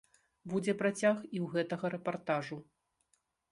[0.53, 2.61] Будзе працяг і ў гэтага рэпартажу.